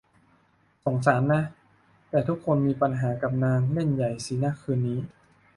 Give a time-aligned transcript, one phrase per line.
[0.85, 1.41] สงสารนะ
[2.09, 4.99] แต่ทุกคนมีปัญหากับนาง เล่นใหญ่สินะคืนนี้